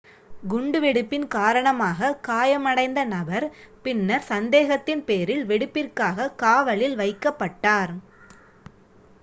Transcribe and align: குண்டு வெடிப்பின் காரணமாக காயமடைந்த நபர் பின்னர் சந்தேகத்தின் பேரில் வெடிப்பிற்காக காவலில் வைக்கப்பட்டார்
குண்டு 0.47 0.79
வெடிப்பின் 0.79 1.27
காரணமாக 1.27 2.09
காயமடைந்த 2.21 3.01
நபர் 3.05 3.45
பின்னர் 3.83 4.25
சந்தேகத்தின் 4.29 5.03
பேரில் 5.05 5.45
வெடிப்பிற்காக 5.45 6.31
காவலில் 6.35 6.95
வைக்கப்பட்டார் 6.95 7.93